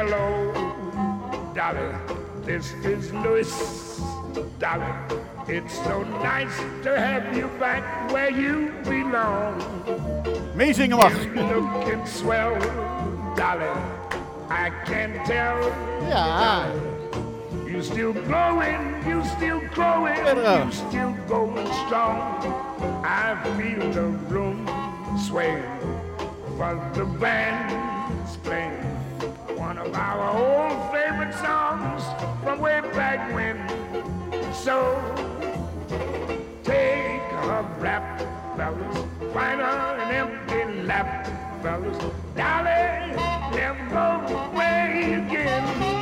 [0.00, 0.50] hello,
[1.54, 1.92] Dolly.
[2.42, 4.00] This is Louis,
[4.58, 4.92] Dolly.
[5.46, 9.60] It's so nice to have you back where you belong.
[10.56, 10.78] Mag.
[10.78, 10.96] You
[11.60, 12.56] looking swell,
[13.36, 13.68] Dolly.
[14.48, 15.58] I can tell.
[16.08, 16.72] Ja.
[17.68, 22.40] You still growing, you still growing, you still going strong.
[23.04, 24.66] I feel the room
[25.28, 25.62] sway,
[26.56, 28.89] but the band's playing
[29.70, 32.02] one of our old favorite songs
[32.42, 33.56] from way back when.
[34.52, 34.76] So
[36.64, 38.18] take a rap,
[38.56, 38.96] fellas,
[39.32, 41.24] find an empty lap,
[41.62, 41.96] fellas.
[42.34, 43.14] Dolly,
[43.54, 45.99] never go away again.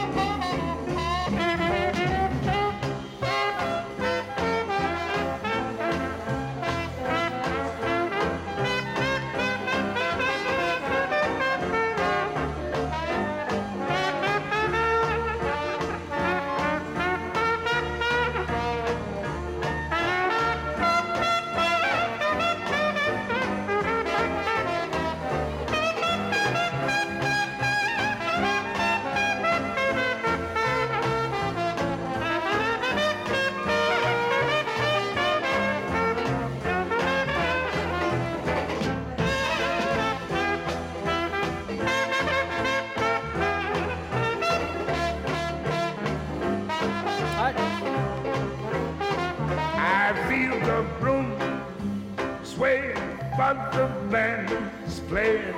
[55.08, 55.54] Playing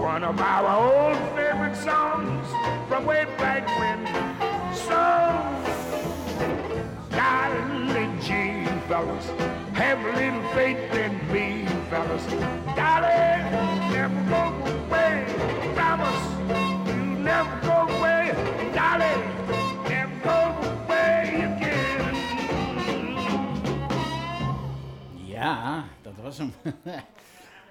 [0.00, 2.46] one of our old favorite songs
[2.88, 4.06] from way back when.
[4.86, 5.02] So,
[7.10, 9.26] golly gee, fellas,
[9.74, 12.24] have a little faith in me, fellas.
[12.78, 13.42] Dolly,
[13.90, 14.42] never go
[14.86, 15.26] away,
[15.74, 16.22] promise
[16.86, 18.30] you never go away,
[18.72, 19.16] Dolly,
[19.88, 20.38] never go
[20.70, 22.14] away again.
[25.26, 26.52] Ja, dat was hem.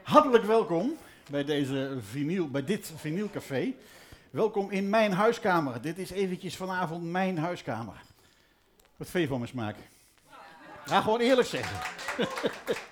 [0.09, 0.97] Hartelijk welkom
[1.29, 3.73] bij, deze vinyl, bij dit vinylcafé.
[4.29, 5.81] Welkom in mijn huiskamer.
[5.81, 7.93] Dit is eventjes vanavond mijn huiskamer.
[8.97, 9.75] Wat vind je van mijn smaak?
[10.85, 11.77] Ja, gewoon eerlijk zeggen.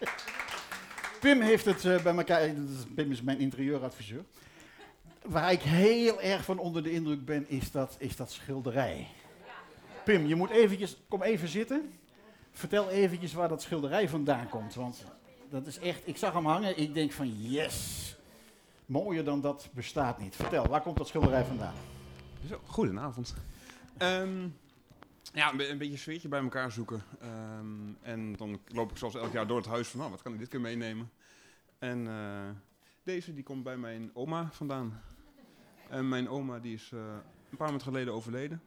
[1.21, 2.49] Pim heeft het eh, bij elkaar.
[2.95, 4.23] Pim is mijn interieuradviseur.
[5.21, 9.07] Waar ik heel erg van onder de indruk ben, is dat, is dat schilderij.
[10.03, 11.93] Pim, je moet eventjes, kom even zitten.
[12.51, 14.75] Vertel eventjes waar dat schilderij vandaan komt.
[14.75, 15.03] Want
[15.49, 18.15] dat is echt, ik zag hem hangen, ik denk van yes.
[18.85, 20.35] Mooier dan dat bestaat niet.
[20.35, 21.73] Vertel, waar komt dat schilderij vandaan?
[22.49, 23.35] Zo, goedenavond.
[23.97, 24.47] Ehm,
[25.33, 27.03] ja, een, be- een beetje een sfeertje bij elkaar zoeken.
[27.21, 30.33] Ehm, en dan loop ik zoals elk jaar door het huis van, nou, wat kan
[30.33, 31.11] ik dit keer meenemen?
[31.79, 32.49] En eh,
[33.03, 35.01] deze, die komt bij mijn oma vandaan.
[35.89, 36.99] En mijn oma, die is eh,
[37.51, 38.61] een paar maanden geleden overleden.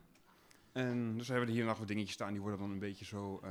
[0.73, 3.41] En dus hebben we hier nog wat dingetjes staan, die worden dan een beetje zo,
[3.43, 3.51] eh,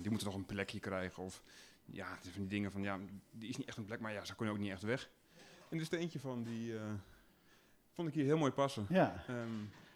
[0.00, 1.22] die moeten nog een plekje krijgen.
[1.22, 1.42] Of
[1.92, 2.98] ja, het is van die dingen van, ja,
[3.30, 5.10] die is niet echt een plek, maar ja, ze kunnen ook niet echt weg.
[5.68, 6.80] En er is er eentje van, die eh,
[7.92, 8.86] vond ik hier heel mooi passen.
[8.88, 9.36] Ja, Ehm,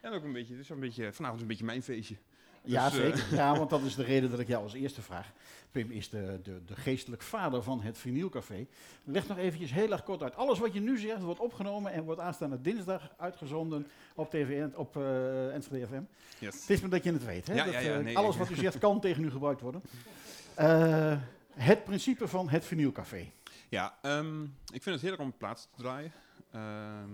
[0.00, 2.16] en ook een beetje, het is een beetje, vanavond een beetje mijn feestje.
[2.62, 3.34] ja Dus, eh, zeker.
[3.36, 5.32] Ja, want dat is de reden dat ik jou als eerste vraag.
[5.70, 8.66] Pim is de, de, de geestelijk vader van het vinylcafé.
[9.04, 10.36] Leg nog eventjes heel erg kort uit.
[10.36, 14.96] Alles wat je nu zegt wordt opgenomen en wordt aanstaande dinsdag uitgezonden op TVN, op
[14.96, 16.02] eh Enschede FM.
[16.38, 16.60] Yes.
[16.60, 17.46] Het is maar dat je het weet.
[17.46, 17.54] Hè?
[17.54, 19.82] Ja, dat, ja, ja, eh, nee, alles wat u zegt kan tegen u gebruikt worden.
[20.54, 21.18] Eh,
[21.56, 23.32] het principe van het vinylcafé.
[23.68, 26.12] Ja, ehm, ik vind het heerlijk om platen te draaien.
[26.50, 27.10] Ehm,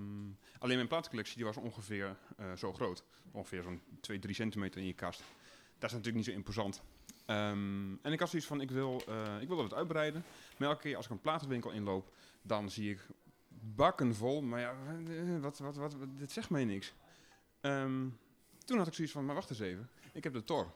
[0.59, 3.05] alleen mijn platencollectie die was ongeveer eh, zo groot.
[3.33, 5.23] Ongeveer zo'n 2, 3 centimeter in je kast.
[5.79, 6.83] Dat is natuurlijk niet zo imposant.
[7.27, 10.25] Ehm, en ik had zoiets van, ik wil, eh, ik wil dat wat uitbreiden.
[10.59, 12.13] Maar elke keer als ik een platenwinkel inloop,
[12.43, 13.07] dan zie ik
[13.49, 14.43] bakken vol.
[14.43, 14.75] Maar ja,
[15.09, 16.93] eh, wat, wat, wat, dit zegt mij niks.
[18.65, 19.89] Toen had ik zoiets van, maar wacht eens even.
[20.13, 20.73] Ik heb de Tor.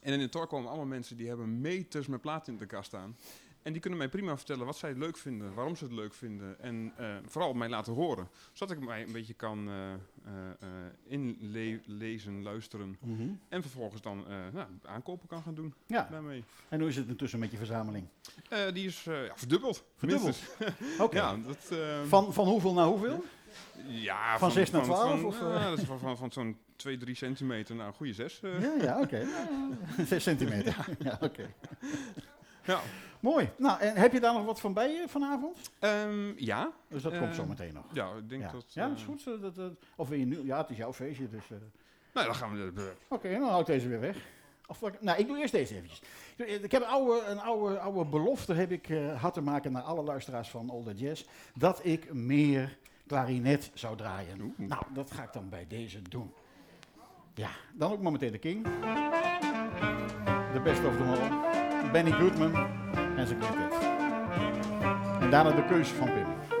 [0.00, 2.86] En in de Tor komen allemaal mensen die hebben meters met platen in de kast
[2.86, 3.16] staan.
[3.62, 6.60] En die kunnen mij prima vertellen wat zij leuk vinden, waarom ze het leuk vinden.
[6.60, 8.28] En eh, vooral mij laten horen.
[8.52, 11.20] Zodat ik mij een beetje kan eh, eh,
[11.86, 12.98] inlezen, luisteren.
[13.48, 16.44] En vervolgens dan nou, aankopen kan gaan doen Ja, daarmee.
[16.68, 18.06] en hoe is het intussen met je verzameling?
[18.72, 19.84] Die is ja, verdubbeld.
[19.96, 20.38] Verdubbeld?
[20.98, 21.16] Oké.
[21.18, 21.36] Ja,
[22.06, 23.24] Van, van hoeveel naar hoeveel?
[23.86, 25.64] ja, van zes naar twaalf, Van, of, ja, eh?
[25.64, 28.40] dat is van, van, van zo'n 2, 3 centimeter naar een goede 6.
[28.42, 29.26] Ja, ja oké.
[30.06, 30.86] Zes centimeter.
[30.98, 31.50] Ja, oké.
[32.64, 32.80] ja.
[33.20, 33.50] Mooi.
[33.56, 35.70] Nou, en heb je daar nog wat van bij je vanavond?
[35.78, 36.72] Ehm, ja.
[36.88, 37.84] Dus dat komt Eh, zo meteen nog.
[37.92, 38.72] Ja, ik denk dat...
[38.72, 39.24] ja eh, dat is goed.
[39.24, 40.44] Dat, dat- of wil je nu?
[40.44, 41.50] Ja, het is jouw feestje, dus...
[41.50, 41.56] eh,
[42.14, 42.92] Nou, dan gaan we...
[43.08, 44.16] Oké, dan hou ik deze weer weg.
[44.66, 46.02] Of, nou, ik doe eerst deze eventjes.
[46.36, 49.82] Ik heb een oude, een oude, oude belofte heb ik, eh, had te maken naar
[49.82, 51.24] alle luisteraars van Older Jazz.
[51.54, 52.76] Dat ik meer
[53.06, 54.40] klarinet zou draaien.
[54.40, 54.68] Oeh.
[54.68, 56.32] Nou, dat ga ik dan bij deze doen.
[57.38, 58.66] Ja, dan ook maar meteen de King.
[60.52, 61.90] The best of them all.
[61.92, 62.54] Benny Goodman
[63.16, 63.72] en zijn quintet.
[65.20, 66.57] En daarna de keuze van Pim.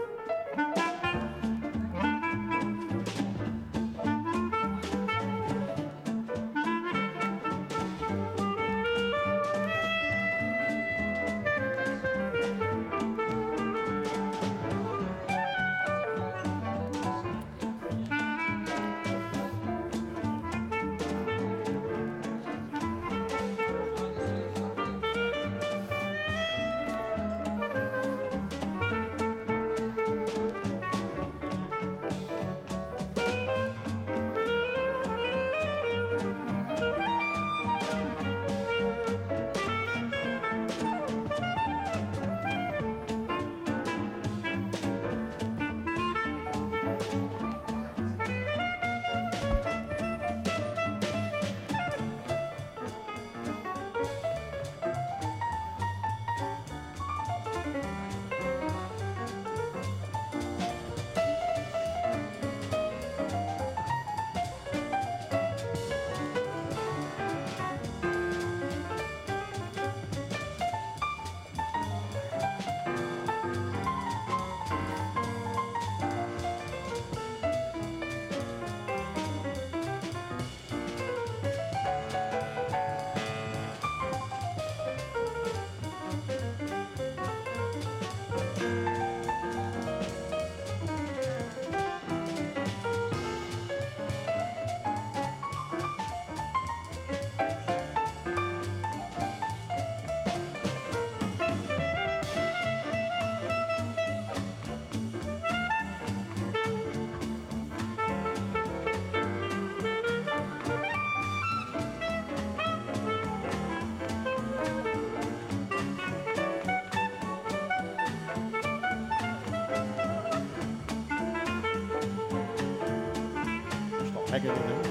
[124.42, 124.87] Is toch lekker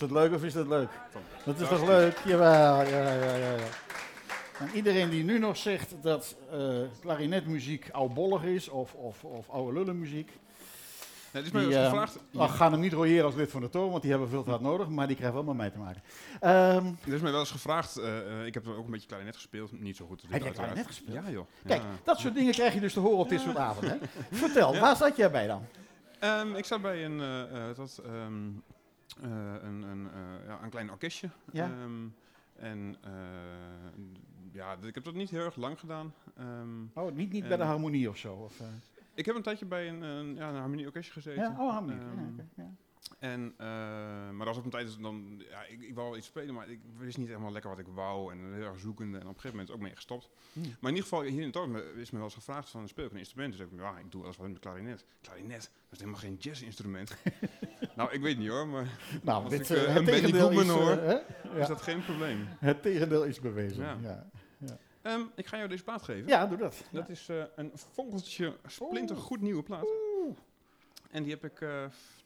[0.00, 0.88] dat leuk of is dat leuk?
[1.44, 2.18] Dat is toch leuk?
[2.24, 3.34] Jawel, ja, ja, ja.
[3.36, 3.56] ja.
[4.58, 9.72] En iedereen die nu nog zegt dat eh klarinetmuziek oudbollig is of, of, of oude
[9.78, 10.30] lullenmuziek,
[11.32, 12.24] Nee, het is mij die wel eens eh, gevraagd.
[12.50, 14.50] we gaan hem niet royeren als lid van de toon, want die hebben veel te
[14.50, 16.02] hard nodig, maar die krijgen wel met mij te maken.
[16.40, 17.96] Ehm, Er is mij wel eens gevraagd.
[17.96, 19.80] eh, ik heb er ook een beetje klarinet gespeeld.
[19.80, 20.20] Niet zo goed.
[20.20, 20.72] als dit Heb jij uiteraard.
[20.72, 21.24] klarinet gespeeld?
[21.26, 21.46] Ja, joh.
[21.66, 21.88] kijk, Ja.
[22.04, 23.98] dat soort dingen krijg je dus te horen op dit soort avonden.
[24.00, 24.06] Hè?
[24.36, 24.80] Vertel, Ja.
[24.80, 25.66] waar zat jij bij dan?
[26.18, 27.18] Ehm, ik zat bij een,
[27.76, 28.02] dat,
[29.20, 31.28] een, een, eh, ja, een klein orkestje.
[31.52, 31.64] Ja.
[31.64, 32.06] Ehm,
[32.56, 33.12] en eh,
[34.52, 36.14] ja, ik heb dat niet heel erg lang gedaan.
[36.36, 38.34] Ehm, Oh, niet, niet bij de harmonie of zo?
[38.34, 38.66] Of, eh,
[39.14, 41.42] ik heb een tijdje bij een, een, ja, een harmonieorkestje gezeten.
[41.42, 41.56] ja?
[41.58, 42.00] Oh, harmonie.
[42.00, 42.59] Ehm, ja.
[43.20, 43.66] En, eh,
[44.30, 46.68] maar dat was op een tijd, dan, ja, ik, ik wou wel iets spelen, maar
[46.68, 48.32] ik wist niet helemaal lekker wat ik wou.
[48.32, 49.18] En heel erg zoekende.
[49.18, 50.28] En op een gegeven moment ook mee gestopt.
[50.52, 50.62] Hmm.
[50.62, 53.04] Maar in ieder geval, hier in het dorp is me wel eens gevraagd van, speel
[53.04, 53.56] ik een instrument?
[53.56, 55.04] Dus ik, ja, ik doe alles wat met klarinet.
[55.20, 57.16] Klarinet, dat is helemaal geen jazzinstrument.
[57.96, 61.22] nou, ik weet niet hoor, maar Nou, Als dit, ik, het een is, hoor,
[61.54, 62.46] is dat geen probleem.
[62.58, 63.84] Het tegendeel is bewezen.
[63.84, 63.98] Ja.
[64.02, 64.28] Ja,
[65.02, 66.28] Ehm, ik ga jou deze plaat geven.
[66.28, 66.84] ja doe dat.
[66.90, 69.86] Dat is eh, een vogeltje splintergoed nieuwe plaat.
[71.10, 71.60] En die heb ik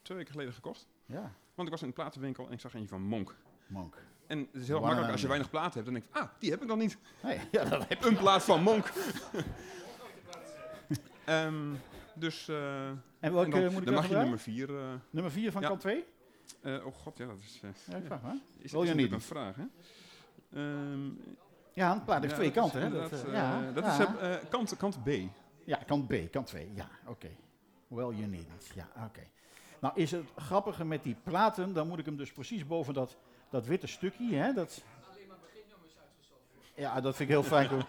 [0.04, 0.86] twee weken geleden gekocht.
[1.06, 3.34] Ja, Want ik was in een platenwinkel en ik zag eentje van Monk.
[3.66, 3.96] Monk.
[4.26, 5.84] En het is heel One makkelijk als je weinig platen hebt.
[5.84, 6.98] Dan denk ik, ah, die heb ik dan niet.
[7.22, 8.08] Nee, ja, dat heb je.
[8.08, 8.92] Een plaat van Monk.
[11.24, 11.74] Ehm,
[12.14, 14.78] dus eh, En en welke dan, moet ik dan mag je nummer 4.
[14.78, 15.68] eh Nummer 4 van Ja.
[15.68, 16.04] kant 2?
[16.60, 18.36] eh, oh god, ja, dat is, Ja, ik vraag maar.
[18.58, 19.12] is, Wil je niet?
[19.12, 19.64] een vraag, hè?
[20.52, 21.08] Ehm,
[21.72, 22.90] Ja, een plaat heeft ja, twee kanten, hè?
[22.90, 23.10] Dat,
[23.74, 23.96] dat is
[24.48, 25.08] kant, kant B.
[25.64, 26.70] Ja, kant B, kant 2.
[26.74, 27.28] Ja, oké.
[27.88, 28.70] Well, you needn't.
[28.74, 29.20] Ja, oké.
[29.84, 33.16] Nou, is het grappige met die platen, dan moet ik hem dus precies boven dat,
[33.50, 34.52] dat witte stukje, hè?
[34.52, 34.82] Dat...
[36.74, 37.70] Ja, dat vind ik heel fijn.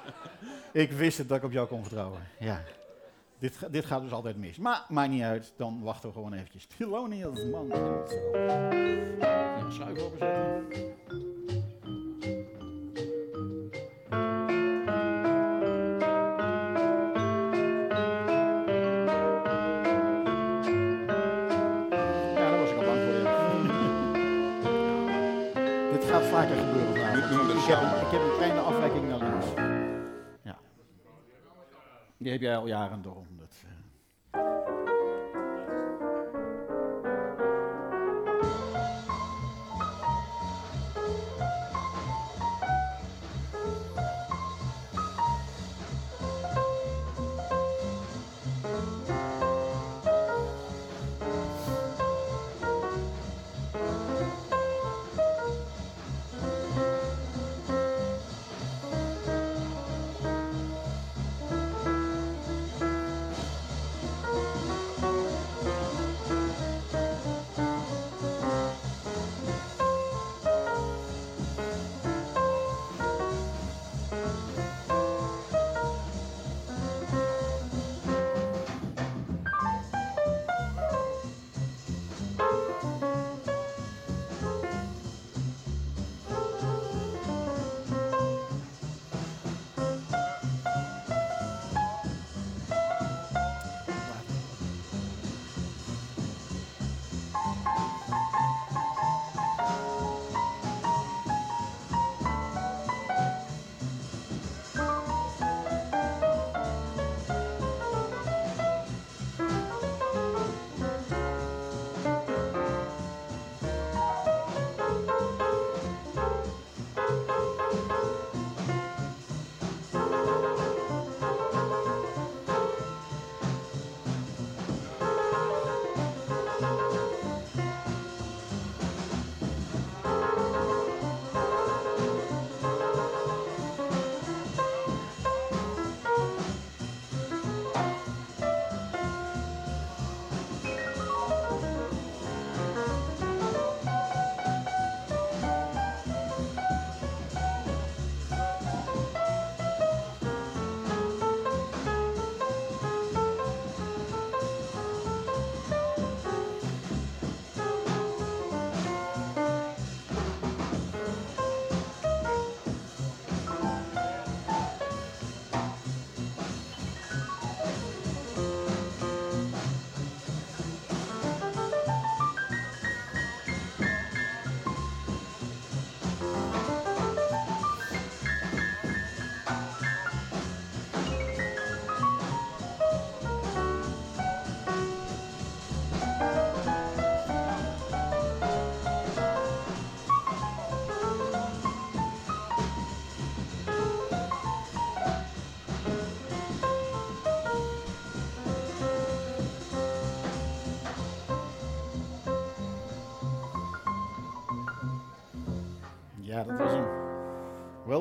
[0.84, 2.22] ik wist het dat ik op jou kon vertrouwen.
[2.40, 2.64] Ja.
[3.40, 4.58] Dit, dit gaat dus altijd mis.
[4.58, 6.66] Maar maakt niet uit, dan wachten we gewoon eventjes.
[6.66, 7.40] Thelonious.
[7.40, 7.56] Hier
[9.66, 11.35] een schuif openzetten.
[27.66, 29.46] Ik heb, een een, kleine afwijking naar links.
[30.42, 30.58] Ja.
[32.18, 33.24] Die heb jij al jaren door.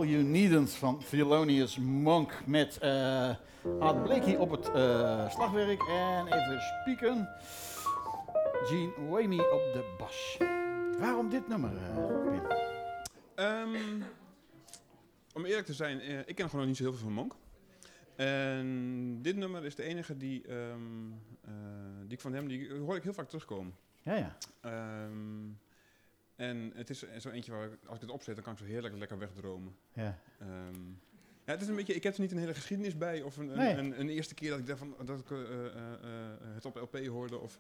[0.07, 2.79] You Needn't van Thelonious Monk met
[3.81, 7.29] Art Blakey op het eh, slagwerk en even spieken.
[8.65, 10.37] Gene Wamey op de bas.
[10.99, 11.73] Waarom dit nummer?
[13.35, 14.03] Ehm,
[15.33, 17.35] om eerlijk te zijn, ik ken gewoon nog niet zo heel veel van Monk.
[18.17, 21.13] En dit nummer is de enige die, ehm,
[21.45, 21.51] eh,
[22.03, 23.75] die ik van hem, die hoor ik heel vaak terugkomen.
[24.03, 24.37] Ja, ja.
[24.61, 25.49] Ehm,
[26.37, 28.65] en het is zo eentje waar, ik- als ik het opzet, dan kan ik zo
[28.65, 29.77] heerlijk lekker wegdromen.
[29.93, 30.19] ja.
[30.39, 30.81] Ehm,
[31.47, 33.49] ja, het is een beetje, ik heb er niet een hele geschiedenis bij, of een,
[33.49, 33.75] een, Nee.
[33.77, 37.07] een, een eerste keer dat ik, daarvan, dat ik eh, eh, eh, het op LP
[37.07, 37.39] hoorde.
[37.39, 37.59] Of,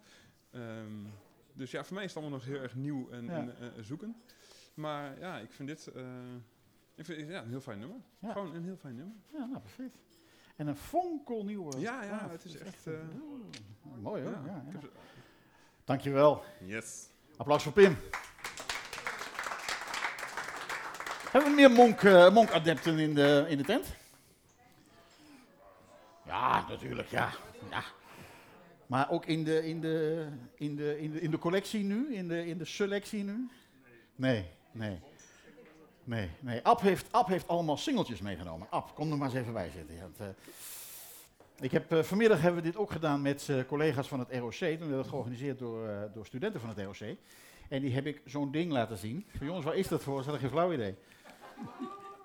[0.50, 0.88] ehm,
[1.52, 3.30] dus ja, voor mij is het allemaal nog heel erg nieuw en, Ja.
[3.38, 4.16] en, eh, zoeken.
[4.74, 6.04] Maar ja, ik vind dit eh,
[6.94, 7.98] ik vind, ja, een heel fijn nummer.
[8.18, 8.32] Ja.
[8.32, 9.14] Gewoon een heel fijn nummer.
[9.32, 9.98] Ja, nou, perfect.
[10.56, 12.30] En een fonkelnieuwe Ja, ja, plaat.
[12.32, 12.86] het is echt,
[14.00, 14.32] mooi hoor.
[14.32, 14.78] Ja, ja.
[15.84, 16.42] Dankjewel.
[16.64, 17.08] Yes.
[17.36, 17.96] Applaus voor Pim.
[21.34, 23.94] Hebben we meer monk, monk-adepten in de, in de tent?
[26.26, 27.30] Ja, natuurlijk, ja.
[27.70, 27.82] ja.
[28.86, 32.14] Maar ook in de, in, de, in, de, in, de, collectie nu?
[32.14, 33.48] In de, in de selectie nu?
[34.16, 35.00] Nee, nee.
[36.04, 36.60] Nee, nee.
[36.62, 38.66] Ab heeft, Ab heeft allemaal singeltjes meegenomen.
[38.70, 39.98] Ab, kom er maar eens even bij zitten.
[39.98, 40.26] Het, eh,
[41.60, 44.52] ik heb, eh, vanmiddag hebben we dit ook gedaan met collega's van het ROC.
[44.52, 47.16] Toen werd het georganiseerd door, door studenten van het ROC.
[47.68, 49.26] En die heb ik zo'n ding laten zien.
[49.40, 50.18] Jongens, waar is dat voor?
[50.18, 50.94] Ze hadden geen flauw idee.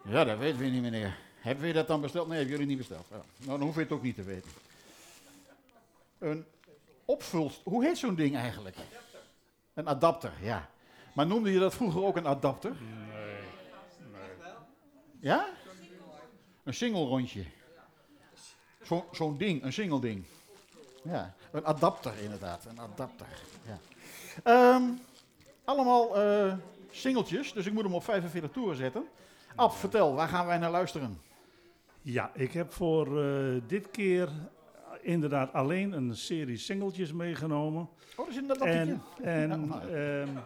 [0.03, 1.17] Ja, dat weten we niet, meneer.
[1.39, 2.27] Hebben we dat dan besteld?
[2.27, 3.05] Nee, hebben jullie niet besteld.
[3.09, 3.21] Ja.
[3.37, 4.51] Nou, dan hoef je het ook niet te weten.
[6.17, 6.45] Een
[7.05, 7.61] opvulst.
[7.63, 8.75] Hoe heet zo'n ding eigenlijk?
[9.73, 10.69] Een adapter, ja.
[11.13, 12.71] Maar noemde je dat vroeger ook een adapter?
[12.71, 13.31] Nee.
[14.11, 14.31] nee.
[15.19, 15.47] Ja?
[16.63, 17.43] Een single rondje.
[18.83, 20.23] Zo- Zo'n ding, een single ding.
[21.03, 23.27] Ja, een adapter inderdaad, een adapter.
[23.65, 23.79] Ja.
[24.43, 24.83] Ehm,
[25.63, 26.53] allemaal eh
[26.91, 29.07] singeltjes, dus ik moet hem op 45 toeren zetten.
[29.55, 31.17] Ab, vertel, waar gaan wij naar luisteren?
[32.01, 34.29] Ja, ik heb voor eh, dit keer
[35.01, 37.89] inderdaad alleen een serie singeltjes meegenomen.
[38.15, 38.99] Oh, een adaptertje.
[39.21, 39.93] En, en, nou.
[39.93, 40.37] ehm,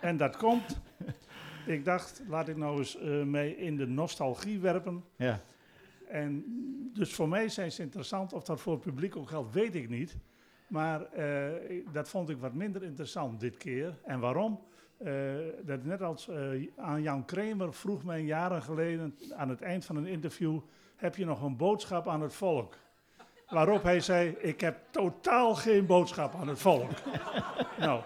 [0.00, 0.80] en dat komt.
[1.66, 5.04] Ik dacht, laat ik nou eens eh, mee in de nostalgie werpen.
[5.16, 5.40] Ja.
[6.08, 6.44] En
[6.94, 8.32] dus voor mij zijn ze interessant.
[8.32, 10.16] Of dat voor het publiek ook geldt, weet ik niet.
[10.66, 13.98] Maar eh, dat vond ik wat minder interessant dit keer.
[14.04, 14.60] En waarom?
[15.04, 15.12] Eh,
[15.62, 16.36] dat net als eh,
[16.76, 20.60] aan Jan Kramer vroeg mij jaren geleden aan het eind van een interview:
[20.96, 22.76] heb je nog een boodschap aan het volk?
[23.48, 26.90] Waarop hij zei: Ik heb totaal geen boodschap aan het volk.
[27.78, 28.02] nou,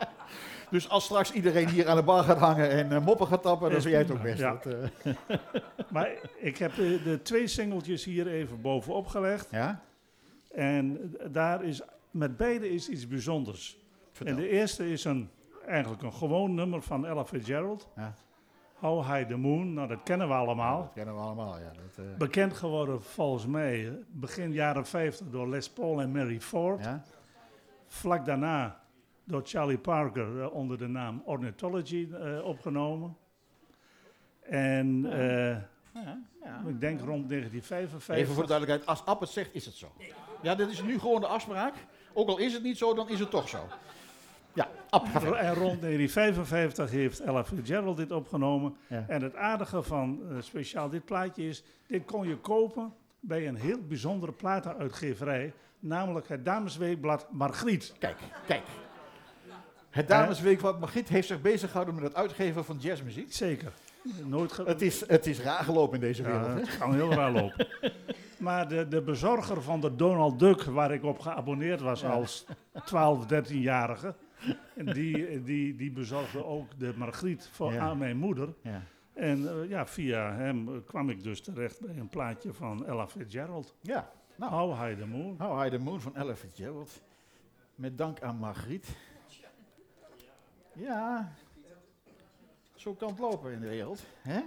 [0.71, 3.71] Dus als straks iedereen hier aan de bar gaat hangen en eh, moppen gaat tappen,
[3.71, 4.39] dan vind jij het ook best.
[4.39, 4.59] ja.
[4.63, 4.91] Dat,
[5.91, 9.49] maar ik heb de, de twee singeltjes hier even bovenop gelegd.
[9.51, 9.83] ja?
[10.53, 13.79] En daar is, met beide is iets bijzonders.
[14.13, 14.35] Vertel.
[14.35, 15.31] En de eerste is een,
[15.67, 17.89] eigenlijk een gewoon nummer van Ella Fitzgerald.
[17.97, 18.15] Ja.
[18.75, 20.81] How High the Moon, nou dat kennen we allemaal.
[20.81, 21.71] Dat kennen we allemaal, ja.
[21.71, 26.41] Dat, eh, Bekend geworden volgens mij eh, begin jaren 50 door Les Paul en Mary
[26.41, 26.85] Ford.
[26.85, 27.03] ja?
[27.87, 28.81] Vlak daarna
[29.25, 33.17] door Charlie Parker eh, onder de naam Ornithology eh, opgenomen.
[34.43, 35.49] En eh,
[35.93, 36.63] Ja, ja.
[36.67, 38.15] ik denk rond 1955.
[38.17, 39.93] Even voor de duidelijkheid, als App het zegt, is het zo.
[40.43, 41.75] Ja, dit is nu gewoon de afspraak.
[42.13, 43.59] Ook al is het niet zo, dan is het toch zo.
[44.57, 45.35] Ja, verder.
[45.35, 48.77] En rond 1955 heeft Ella Fitzgerald dit opgenomen.
[48.87, 49.05] Ja.
[49.09, 53.57] En het aardige van eh, speciaal dit plaatje is, dit kon je kopen bij een
[53.57, 57.95] heel bijzondere platenuitgeverij, namelijk het damesweekblad Margriet.
[57.99, 58.17] Kijk,
[58.47, 58.63] kijk.
[59.91, 63.33] Het Damesweekblad Margriet heeft zich bezig gehouden met het uitgeven van jazzmuziek.
[63.33, 63.73] Zeker.
[64.25, 66.47] Nooit Het is, het is raar gelopen in deze wereld.
[66.47, 66.61] ja, hè?
[66.61, 67.67] het kan heel raar lopen.
[68.39, 72.47] Maar de, de bezorger van de Donald Duck, waar ik op geabonneerd was als
[72.85, 74.15] 12, 13-jarige, en
[74.75, 77.81] die, die, die bezorgde ook de Margriet voor, Ja.
[77.81, 78.55] aan mijn moeder.
[78.63, 78.83] Ja.
[79.15, 83.09] En eh, ja, via hem eh, kwam ik dus terecht bij een plaatje van Ella
[83.09, 83.75] Fitzgerald.
[83.81, 84.11] ja.
[84.37, 85.35] Nou, How High the Moon.
[85.39, 87.03] How High the Moon van Ella Fitzgerald.
[87.75, 88.87] Met dank aan Margriet.
[90.73, 91.33] Ja,
[92.75, 94.05] zo kan het lopen in de wereld.
[94.23, 94.41] Hè?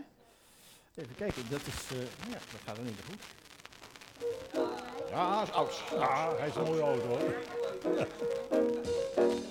[0.96, 1.92] Even kijken, dat is...
[1.92, 3.24] eh, ja, dat gaat er niet goed.
[5.10, 5.84] Ja, is oud.
[5.92, 7.20] Ja, hij is mooi oud hoor.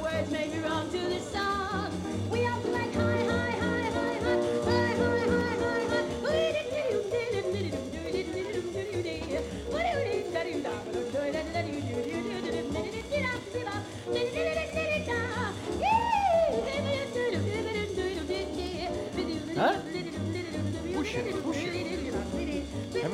[0.00, 0.49] words may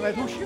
[0.07, 0.46] vai ruxir.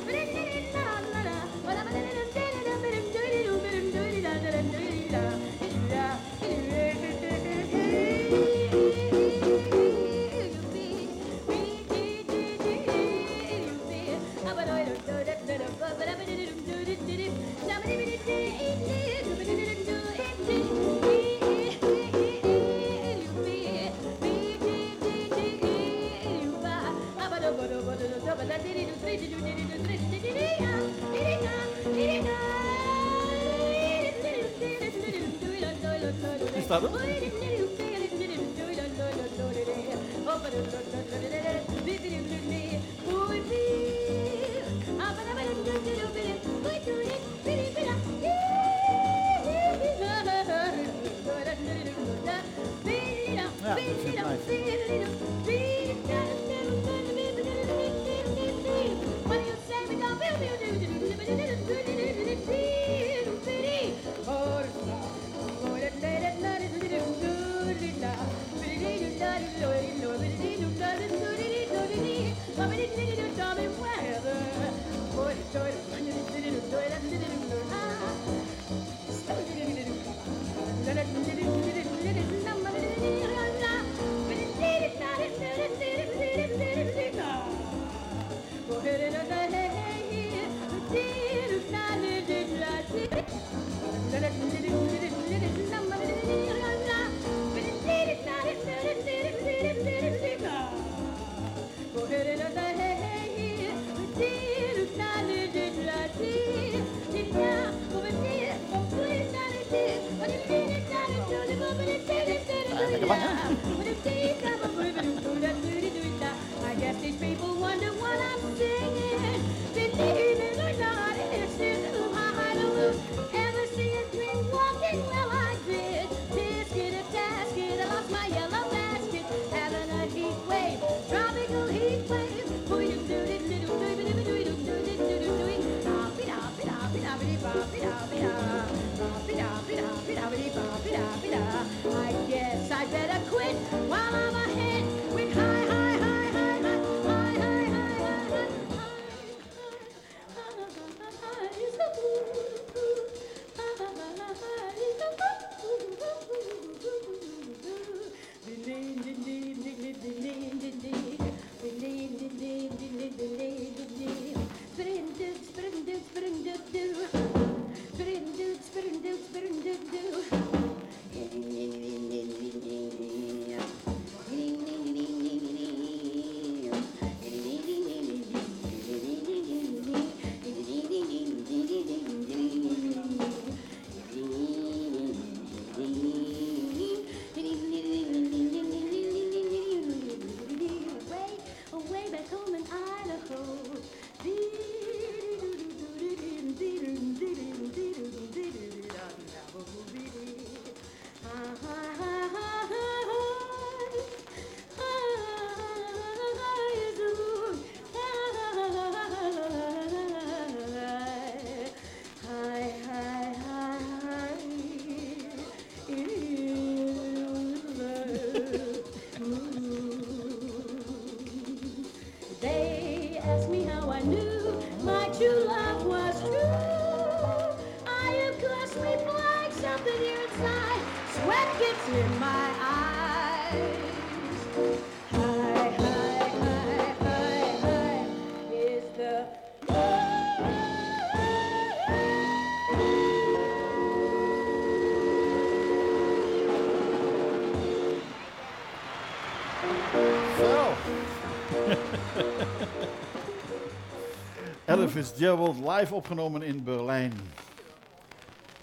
[254.80, 257.12] Ella Fitzgerald live opgenomen in Berlijn.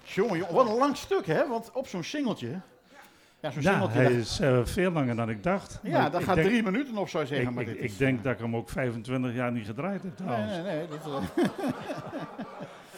[0.04, 1.48] Jongen, jongen, wat een lang stuk, hè?
[1.48, 2.60] Want op zo'n singeltje.
[3.40, 3.98] Ja, zo'n Ja, singeltje.
[3.98, 5.80] hij dat- is eh, veel langer dan ik dacht.
[5.82, 7.48] ja, Maar ik gaat denk- drie minuten op, zou je zeggen.
[7.48, 10.26] Ik, maar dit ik denk dat ik hem ook 25 jaar niet gedraaid heb Nee,
[10.28, 10.52] trouwens.
[10.52, 10.86] nee, nee.
[10.88, 11.44] dit, eh,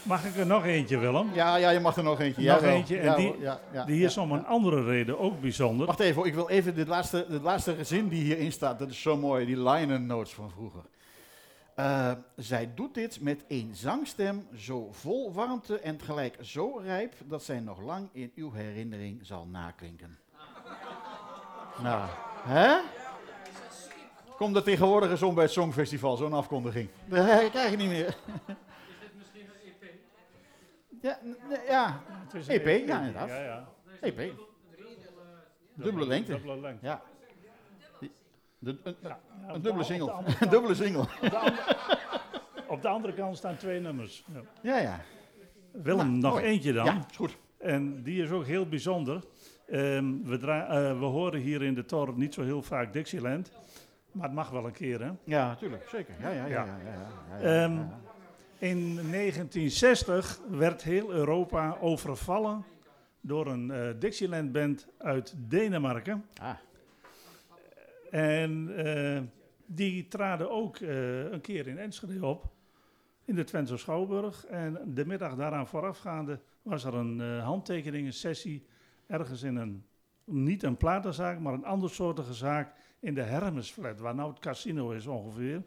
[0.03, 1.31] Mag ik er nog eentje, Willem?
[1.35, 2.49] ja, ja, je mag er nog eentje.
[2.51, 5.41] Nog eentje, en Ja, die- hoor, ja, ja, Die is om een andere reden ook
[5.41, 5.87] bijzonder.
[5.87, 8.79] Wacht even, ik wil even dit laatste, laatste zin die hierin staat.
[8.79, 10.81] Dat is zo mooi, die liner notes van vroeger.
[11.81, 17.43] Eh, zij doet dit met een zangstem zo vol warmte en tegelijk zo rijp dat
[17.43, 20.19] zij nog lang in uw herinnering zal naklinken.
[21.83, 22.09] nou,
[22.43, 22.81] hè?
[24.37, 26.89] Komt dat tegenwoordig eens om bij het Songfestival, zo'n afkondiging?
[27.09, 28.17] Dat krijg je niet meer.
[31.01, 31.37] Ja, n-
[31.69, 33.29] ja, Het is EP, een ja, inderdaad.
[33.29, 33.69] Ja, ja.
[34.01, 34.17] EP.
[35.75, 36.33] Dubbele lengte.
[36.33, 36.87] Dubbele lengte.
[36.87, 37.03] Ja.
[38.61, 39.19] De- een, Ja,
[39.49, 40.11] een op dubbele single.
[40.11, 41.01] andere Een kant- dubbele single.
[41.01, 41.77] op de andere-
[42.69, 44.25] Op de andere kant staan twee nummers.
[44.63, 44.79] Ja.
[44.79, 45.01] Ja.
[45.73, 46.45] Willem, Nou, nog mooi.
[46.45, 46.85] eentje dan.
[46.85, 47.37] Ja, is goed.
[47.59, 49.23] En die is ook heel bijzonder.
[49.67, 53.53] Ehm, we, dra- eh, we horen hier in de toren niet zo heel vaak Dixieland.
[54.13, 55.11] Maar het mag wel een keer, hè?
[55.25, 55.89] Ja, natuurlijk.
[55.89, 56.15] Zeker.
[56.21, 56.65] Ja, ja, ja.
[57.41, 57.65] Ja.
[57.65, 57.79] Ehm.
[58.59, 62.65] In 1960 werd heel Europa overvallen
[63.21, 66.25] door een eh Dixieland-band uit Denemarken.
[66.43, 66.49] Ah,
[68.11, 69.21] En eh,
[69.67, 72.49] die traden ook eh, een keer in Enschede op,
[73.25, 74.47] in de Twentse Schouwburg.
[74.47, 78.67] En de middag daaraan voorafgaande was er een handtekeningensessie
[79.07, 79.85] ergens in een,
[80.25, 85.07] niet een platenzaak, maar een andersoortige zaak in de Hermesflat, waar nou het casino is
[85.07, 85.63] ongeveer.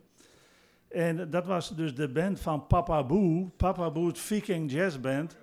[0.87, 5.37] En dat was dus de band van Papa Boo, Papa Boo's Viking Jazz Band.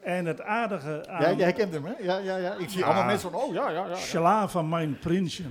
[0.00, 1.20] En het aardige aan...
[1.20, 1.92] ja, jij kent hem, hè?
[1.98, 2.54] Ja, ja, ja.
[2.54, 2.84] Ik zie Ja.
[2.84, 3.88] allemaal mensen van, oh ja, ja, ja.
[3.88, 3.94] ja.
[3.94, 5.44] Sla van mijn prinsje.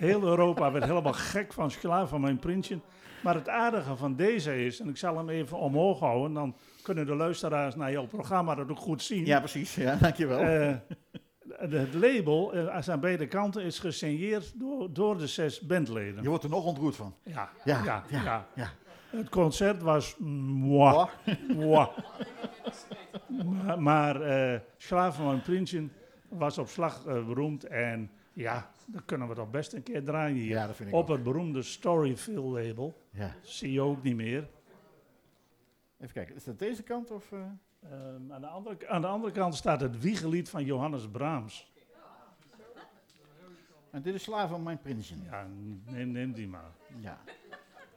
[0.00, 2.78] Heel Europa werd helemaal gek van Sla van mijn prinsje.
[3.22, 7.06] Maar het aardige van deze is, en ik zal hem even omhoog houden, dan kunnen
[7.06, 9.26] de luisteraars naar jouw programma dat ook goed zien.
[9.26, 9.74] Ja, precies.
[9.74, 10.38] Ja, dankjewel.
[10.38, 16.22] De- het label eh, aan beide kanten is gesigneerd door, door de zes bandleden.
[16.22, 17.14] Je wordt er nog ontroerd van.
[17.22, 18.70] Ja, Ja, ja, ja, ja, ja.
[19.10, 21.06] Het concert was moi.
[21.54, 21.88] Moi.
[23.64, 24.60] maar maar eh
[25.12, 25.88] van mijn prinsje
[26.28, 30.48] was op slag beroemd en ja, dan kunnen we toch best een keer draaien hier.
[30.48, 31.08] Ja, dat vind ik Op ook.
[31.08, 33.02] het beroemde Storyville label.
[33.10, 33.34] Ja.
[33.42, 34.48] Zie je ook niet meer.
[35.98, 37.32] Even kijken, is dat deze kant of...
[37.32, 37.38] eh?
[37.90, 41.72] Ehm, aan, de andere, aan de andere kant staat het wiegelied van Johannes Brahms.
[43.90, 45.14] En dit is Sla van mijn prinsje.
[45.22, 45.46] Ja,
[45.84, 46.70] neem, neem die maar.
[46.98, 47.18] Ja.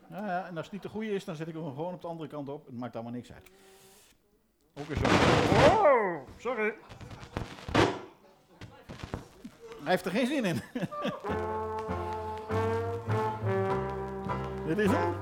[0.09, 2.01] Ja, ja, en als het niet de goede is, dan zet ik hem gewoon op
[2.01, 2.65] de andere kant op.
[2.65, 3.49] Het maakt allemaal niks uit.
[4.73, 5.05] Ook eens zo.
[5.05, 6.73] Wow, sorry.
[9.83, 10.61] Hij heeft er geen zin in.
[14.67, 15.13] Dit is hem.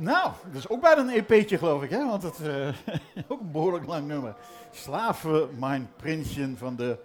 [0.00, 2.06] Nou, dat is ook bijna een EP'tje geloof ik, hè?
[2.06, 2.68] Want het eh
[3.28, 4.34] ook een behoorlijk lang nummer.
[4.70, 6.98] Slaven, mijn prinsje van de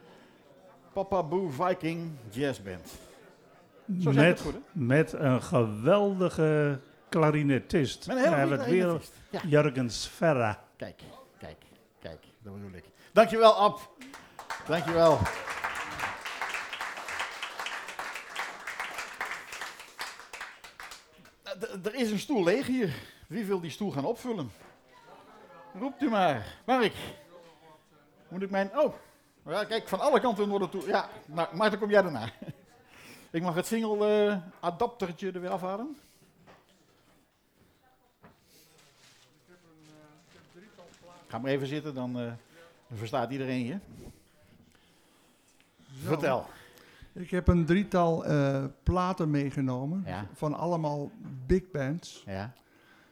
[0.94, 2.92] Papa Boo Viking Jazz Band.
[4.02, 4.60] Zo ik het Met, goed, hè?
[4.72, 6.80] met een geweldige
[7.10, 8.08] klarinetist.
[8.08, 9.14] Met een hele goede klarinetist.
[9.30, 9.42] Ja.
[9.46, 10.64] Jurgen Sverra.
[10.78, 11.02] Kijk,
[11.38, 11.58] kijk,
[12.00, 12.84] kijk, dat bedoel ik.
[13.12, 13.92] Dankjewel, Ab.
[14.68, 15.20] Dankjewel.
[21.84, 22.94] Er is een stoel leeg hier.
[23.28, 24.52] Wie wil die stoel gaan opvullen?
[25.80, 26.60] Roept u maar.
[26.66, 26.94] Mark.
[28.28, 28.80] Moet ik mijn...
[28.80, 28.94] Oh,
[29.46, 30.88] ja, kijk, van alle kanten worden toe...
[30.88, 32.30] Ja, nou, Maarten, kom jij daarna.
[33.30, 35.98] Ik mag het single eh, adaptertje er weer afhalen.
[41.28, 42.32] Ga maar even zitten, dan eh,
[42.94, 43.78] verstaat iedereen je.
[46.04, 46.48] Vertel.
[47.16, 50.26] Ik heb een drietal eh, platen meegenomen Ja.
[50.34, 51.12] van allemaal
[51.46, 52.24] big bands.
[52.26, 52.54] Ja.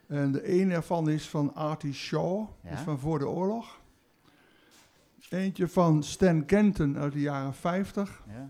[0.07, 3.81] En de ene ervan is van Artie Shaw, dat is van voor de oorlog.
[5.29, 8.23] Eentje van Stan Kenton uit de jaren 50.
[8.27, 8.49] ja.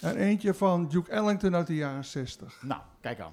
[0.00, 2.62] En eentje van Duke Ellington uit de jaren 60.
[2.62, 3.32] Nou, kijk aan.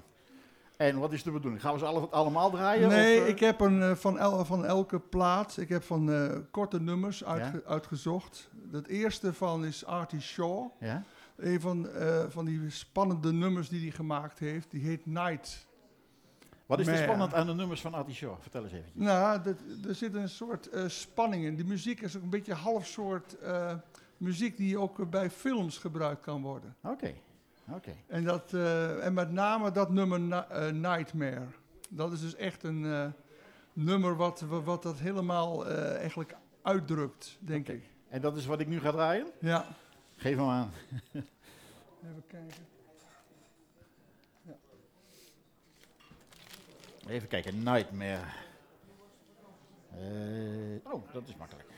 [0.76, 1.62] En wat is de bedoeling?
[1.62, 2.88] Gaan we ze alle, allemaal draaien?
[2.88, 3.28] Nee, of, eh?
[3.30, 6.10] ik heb een, eh, van, el- van elke plaat, ik heb van
[6.50, 8.50] korte nummers uitge- uitgezocht.
[8.72, 10.66] Het eerste van is Artie Shaw.
[10.80, 11.02] Ja?
[11.36, 15.66] Een van, eh, van die spannende nummers die hij gemaakt heeft, die heet Night.
[16.66, 18.34] Wat is er spannend aan de nummers van Artie Shaw?
[18.40, 18.90] Vertel eens even.
[18.92, 19.56] Nou, dat,
[19.88, 21.54] er zit een soort eh, spanning in.
[21.56, 23.74] Die muziek is ook een beetje half soort eh,
[24.16, 26.76] muziek die ook bij films gebruikt kan worden.
[26.82, 27.14] Oké,
[27.70, 27.92] oké.
[28.06, 28.52] En, dat,
[29.00, 31.46] en met name dat nummer Na- Nightmare.
[31.90, 33.12] Dat is dus echt een
[33.72, 37.82] nummer wat, wa- wat dat helemaal eigenlijk uitdrukt, denk ik.
[38.08, 39.26] En dat is wat ik nu ga draaien?
[39.40, 39.66] Ja.
[40.16, 40.70] Geef hem aan.
[42.10, 42.66] Even kijken.
[47.08, 48.24] Even kijken, Nightmare.
[49.90, 51.68] Eh, oh, dat is makkelijk.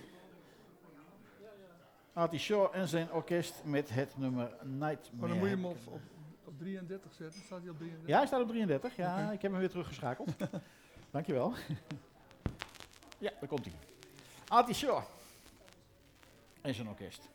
[2.12, 5.16] Artie Shaw en zijn orkest met het nummer Nightmare.
[5.16, 6.00] Maar dan moet je hem op, op,
[6.44, 7.40] op 33 zetten.
[7.40, 8.08] Staat hij op 33?
[8.08, 8.96] Ja, hij staat op 33.
[8.96, 10.28] Ja, ik heb hem weer teruggeschakeld.
[11.10, 11.52] Dankjewel.
[13.18, 13.74] ja, daar komt hij.
[14.48, 15.02] Artie Shaw.
[16.60, 17.28] En zijn orkest.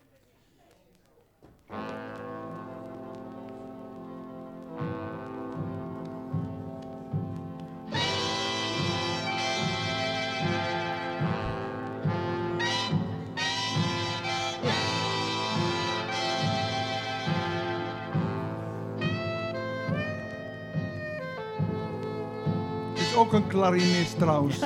[23.22, 24.58] Ook een klarinist trouwens.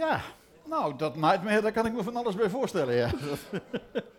[0.00, 0.20] Ja,
[0.66, 3.10] nou, dat Nightmare, daar kan ik me van alles bij voorstellen, ja.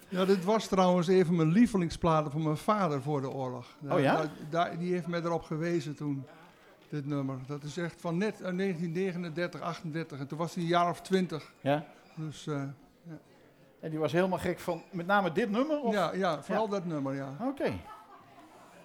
[0.09, 3.65] Ja, dit was trouwens even mijn lievelingsplaten van mijn vader voor de oorlog.
[3.89, 4.25] Oh ja?
[4.49, 6.25] Daar- die heeft mij erop gewezen toen,
[6.89, 7.38] dit nummer.
[7.47, 10.19] Dat is echt van net uit 1939, 38.
[10.19, 11.51] En toen was hij een jaar of twintig.
[11.61, 11.86] ja.
[12.15, 12.61] Dus eh,
[13.79, 15.79] En die was helemaal gek van met name dit nummer?
[15.82, 15.93] Of?
[15.93, 17.29] ja, ja, vooral dat nummer, ja.
[17.41, 17.71] Oké.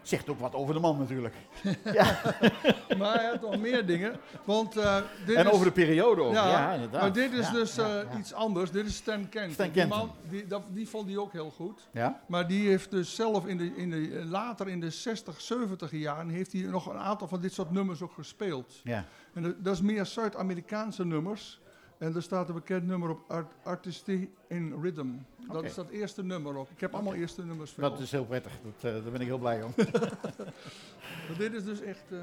[0.06, 1.34] Zegt ook wat over de man natuurlijk.
[2.98, 4.16] Maar hij had nog meer dingen.
[4.44, 4.96] Want eh,
[5.26, 6.32] dit en is, over de periode ook.
[6.32, 7.00] Ja, Ja, inderdaad.
[7.00, 8.18] maar dit is Ja, dus ja, eh, ja.
[8.18, 8.70] iets anders.
[8.70, 9.52] Dit is Stan Kenton.
[9.52, 11.88] Stan Die, man, die, dat, die vond hij ook heel goed.
[11.90, 12.20] Ja?
[12.26, 16.28] Maar die heeft dus zelf in de, in de, later in de 60, 70 jaren...
[16.28, 18.80] heeft hij nog een aantal van dit soort nummers ook gespeeld.
[18.84, 19.04] Ja.
[19.34, 21.60] En dat- dat is meer Zuid-Amerikaanse nummers.
[21.98, 25.06] En er staat een bekend nummer op Art, Artistic in Rhythm.
[25.52, 26.70] Dat is dat eerste nummer ook.
[26.70, 27.82] Ik heb allemaal eerste nummers van.
[27.82, 28.52] Dat is heel prettig.
[28.64, 29.74] Dat, eh, daar ben ik heel blij om.
[31.38, 32.04] Dit is dus echt...
[32.10, 32.18] eh,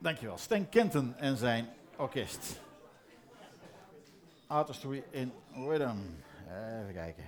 [0.00, 0.38] Dankjewel.
[0.38, 2.60] Stan Kenton en zijn orkest.
[4.46, 5.96] Artistry in Rhythm.
[6.48, 7.24] Even kijken.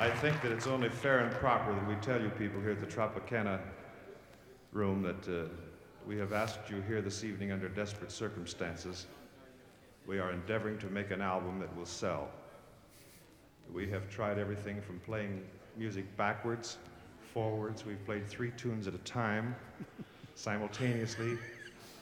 [0.00, 2.80] I think that it's only fair and proper that we tell you people here at
[2.80, 3.60] the Tropicana
[4.72, 5.46] room that uh,
[6.08, 9.08] we have asked you here this evening under desperate circumstances.
[10.06, 12.30] We are endeavoring to make an album that will sell.
[13.70, 15.42] We have tried everything from playing
[15.76, 16.78] music backwards,
[17.34, 17.84] forwards.
[17.84, 19.54] We've played three tunes at a time,
[20.34, 21.36] simultaneously,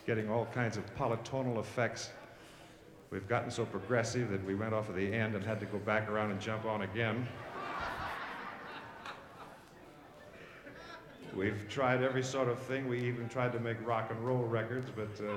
[0.07, 2.11] getting all kinds of polytonal effects.
[3.11, 5.79] We've gotten so progressive that we went off at the end and had to go
[5.79, 7.27] back around and jump on again.
[11.39, 12.89] We've tried every sort of thing.
[12.89, 15.37] We even tried to make rock and roll records, but uh,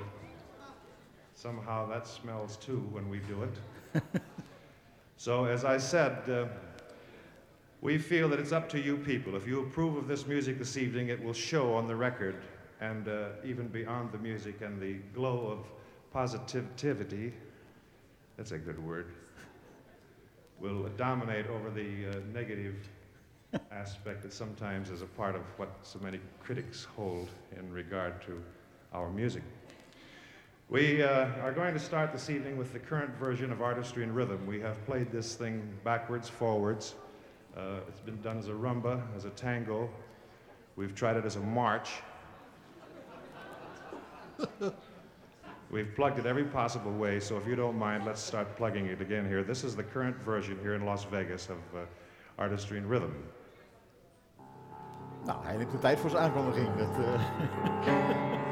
[1.36, 4.02] somehow that smells too when we do it.
[5.18, 6.48] so, as I said, uh,
[7.82, 9.36] we feel that it's up to you people.
[9.36, 12.38] If you approve of this music this evening, it will show on the record
[12.80, 15.68] and uh, even beyond the music and the glow of
[16.12, 17.32] positivity.
[18.38, 19.12] That's a good word.
[20.60, 22.90] Will dominate over the uh, negative
[23.72, 28.42] aspect that sometimes is a part of what so many critics hold in regard to
[28.94, 29.44] our music.
[30.70, 34.16] We uh, are going to start this evening with the current version of Artistry and
[34.16, 34.48] Rhythm.
[34.48, 36.96] We have played this thing backwards, forwards.
[37.58, 39.90] Uh, it's been done as a rumba, as a tango.
[40.78, 41.90] We've tried it as a march.
[45.72, 49.02] We've plugged it every possible way, so if you don't mind, let's start plugging it
[49.02, 49.44] again here.
[49.44, 51.80] This is the current version here in Las Vegas of uh,
[52.38, 53.14] Artistry and Rhythm.
[55.26, 56.68] Nou, hij neemt de tijd voor zijn aankondiging.
[56.76, 56.88] Dat,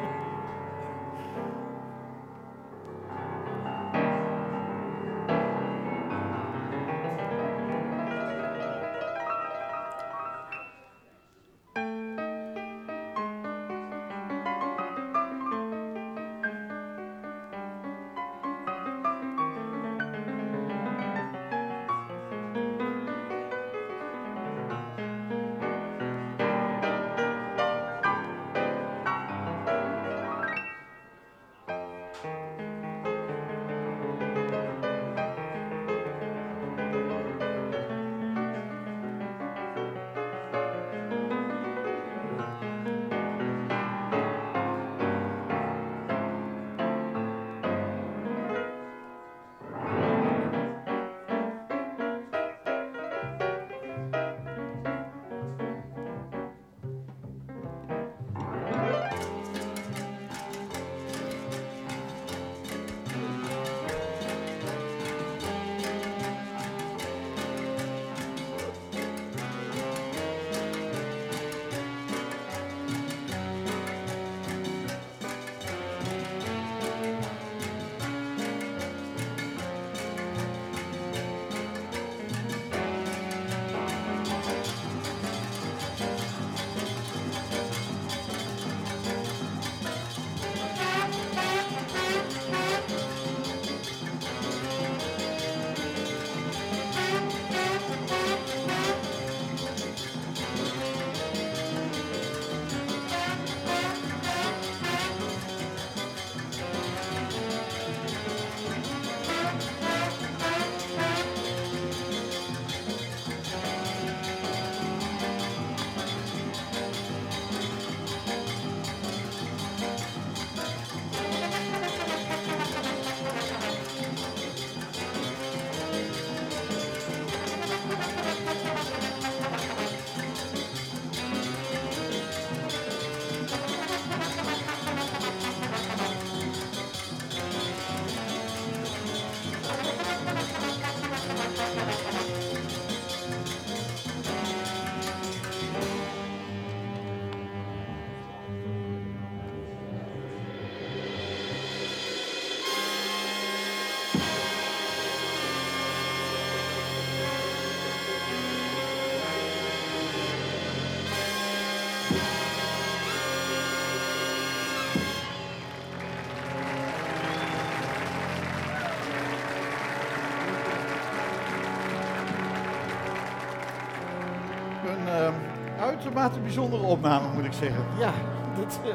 [176.19, 177.85] uitermate bijzondere opname, moet ik zeggen.
[177.99, 178.13] Ja,
[178.55, 178.89] dat, eh,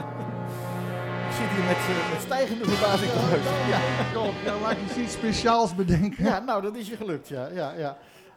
[1.29, 3.69] ik zit hier met, eh, met stijgende verbazing te luisteren.
[3.69, 3.81] Ja.
[4.13, 6.25] Joh, ja, laat je iets speciaals bedenken.
[6.25, 7.47] ja, nou, dat is je gelukt, ja.
[7.47, 7.97] ja, ja.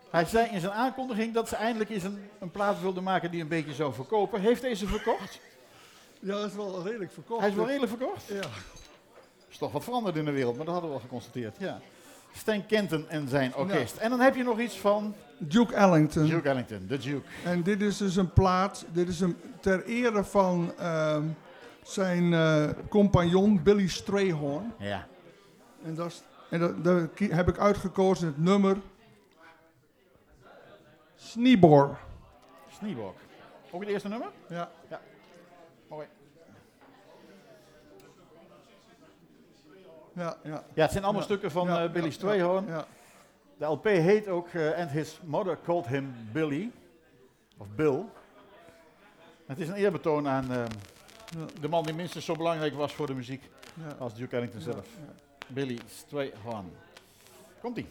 [0.09, 3.41] Hij zei in zijn aankondiging dat ze eindelijk eens een, een plaat wilden maken die
[3.41, 4.41] een beetje zou verkopen.
[4.41, 5.39] Heeft deze verkocht?
[6.19, 7.39] Ja, dat is wel redelijk verkocht.
[7.39, 8.27] Hij is wel redelijk verkocht?
[8.27, 8.49] Ja.
[9.49, 11.55] is toch wat veranderd in de wereld, maar dat hadden we al geconstateerd.
[11.59, 11.79] Ja.
[12.33, 13.97] Stan Kenton en zijn orkest.
[13.97, 16.27] En dan heb je nog iets van Duke Ellington.
[16.27, 17.27] Duke Ellington, de Duke.
[17.43, 21.23] En dit is dus een plaat, dit is een ter ere van ehm,
[21.83, 24.73] zijn eh, compagnon Billy Strayhorn.
[24.77, 25.07] Ja.
[25.83, 28.77] En, dat en dat, heb ik uitgekozen het nummer
[31.15, 31.97] Sneebor.
[32.69, 33.17] Sneewalk.
[33.71, 34.29] Ook het eerste nummer?
[34.49, 34.69] Ja.
[35.89, 36.07] Mooi.
[40.17, 40.63] Ja, ja.
[40.73, 41.27] Ja, het zijn allemaal Ja.
[41.27, 42.65] stukken van Ja, eh, Billy Strayhorn.
[42.67, 42.85] Ja,
[43.57, 46.71] De LP heet ook eh, And His Mother Called Him Billy.
[47.57, 48.03] Of Bill.
[49.45, 50.63] Het is een eerbetoon aan eh,
[51.61, 53.49] de man die minstens zo belangrijk was voor de muziek
[53.99, 54.87] als Duke Ellington zelf.
[55.47, 56.71] Billy Strayhorn.
[57.61, 57.87] Komt-ie.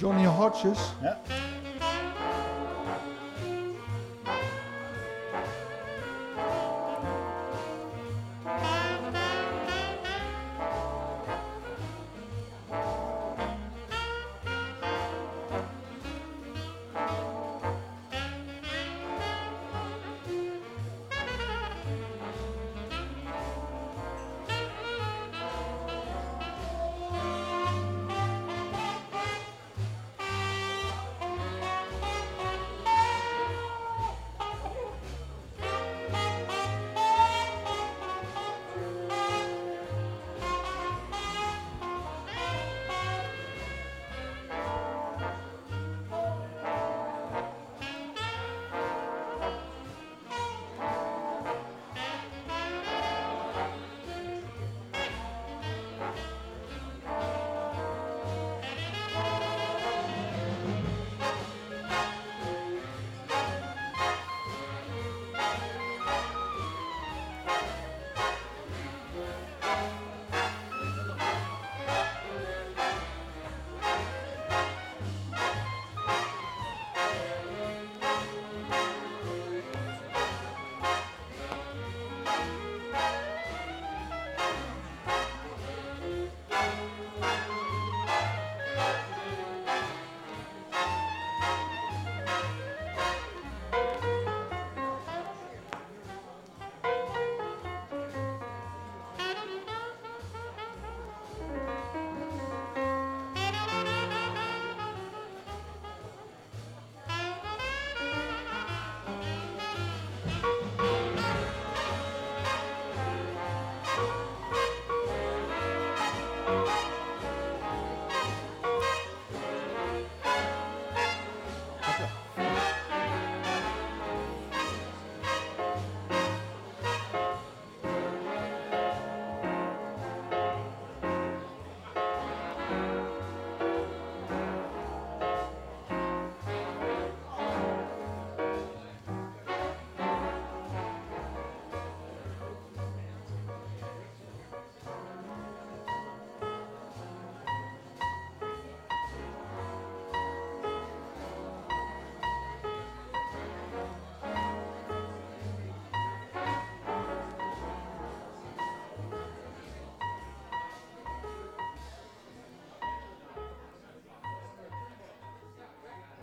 [0.00, 0.78] Johnny Hodges.
[1.02, 1.16] Ja.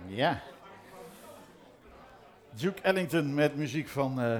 [0.08, 0.42] Ja.
[2.52, 4.40] Duke Ellington met muziek van eh,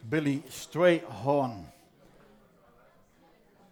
[0.00, 1.66] Billy Strayhorn.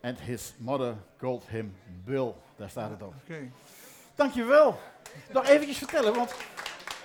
[0.02, 2.32] And his mother called him Bill.
[2.56, 3.14] Daar staat het op.
[3.22, 3.38] Oké.
[4.14, 4.78] Dankjewel.
[5.32, 6.34] Nog eventjes vertellen, want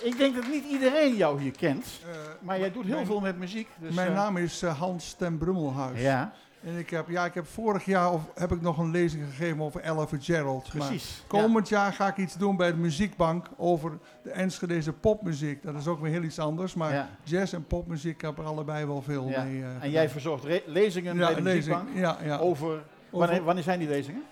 [0.01, 1.85] ik denk dat niet iedereen jou hier kent.
[2.09, 3.67] Eh, Maar jij doet heel mijn- veel met muziek.
[3.79, 5.99] Dus, Mijn eh, naam is Hans ten Brummelhuis.
[6.01, 6.33] Ja,
[6.63, 9.61] En ik heb, ja, ik heb vorig jaar of, heb ik nog een lezing gegeven
[9.61, 10.73] over Ella Fitzgerald.
[10.73, 11.23] Maar precies.
[11.27, 15.63] komend jaar ga ik iets doen bij de muziekbank over de Enschedeze popmuziek.
[15.63, 16.73] Dat is ook weer heel iets anders.
[16.73, 17.09] Maar Ja.
[17.23, 19.43] jazz en popmuziek heb er allebei wel veel Ja.
[19.43, 19.61] mee.
[19.61, 21.83] eh, En jij verzorgt lezingen bij de lezing.
[21.83, 22.83] muziekbank over...
[23.09, 24.23] Wanneer, wanneer zijn die lezingen?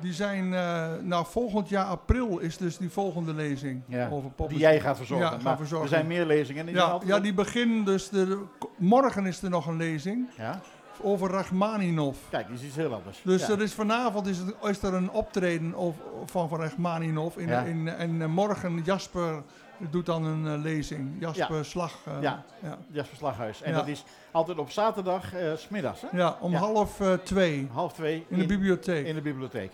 [0.00, 4.48] Die zijn, eh, nou volgend jaar april is dus die volgende lezing Ja, over popmuziek.
[4.48, 5.30] Die jij gaat verzorgen.
[5.36, 5.88] Ja, maar verzorgen.
[5.88, 6.60] er zijn meer lezingen.
[6.60, 8.42] en die Ja, ja, die beginnen dus, de-
[8.76, 10.60] morgen is er nog een lezing ja,
[11.00, 12.16] over Rachmaninov.
[12.30, 13.20] kijk, die is iets heel anders.
[13.24, 13.52] Dus ja.
[13.52, 15.94] er is vanavond is, het, is er een optreden of,
[16.26, 17.36] van Van Rachmaninov.
[17.36, 17.60] In, Ja.
[17.62, 19.42] in, en eh, morgen Jasper
[19.90, 21.16] doet dan een eh, lezing.
[21.20, 21.98] Jasper Slag.
[22.04, 22.44] eh, Ja.
[22.62, 22.78] ja.
[22.90, 23.62] Jasper Slaghuis.
[23.62, 26.08] En dat is altijd op zaterdag, s smiddags, hè?
[26.12, 29.06] Ja, om half twee half twee in de bibliotheek.
[29.06, 29.72] in de bibliotheek.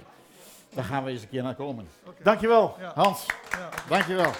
[0.74, 1.88] Daar gaan we eens een keer naar komen.
[2.22, 2.92] Dankjewel, Ja.
[2.94, 3.26] Hans.
[3.50, 3.68] Ja.
[3.88, 4.30] Dankjewel.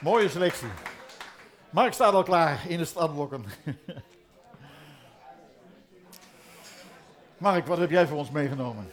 [0.00, 0.68] Mooie selectie.
[1.70, 3.44] Mark staat al klaar in de stadblokken.
[7.38, 8.84] Mark, wat heb jij voor ons meegenomen?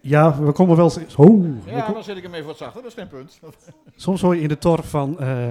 [0.00, 1.16] Ja, we komen wel eens...
[1.16, 3.40] Oh, Ja, dan zet ik hem even wat zachter, dat is geen punt.
[3.96, 5.48] soms hoor je in de tor van eh,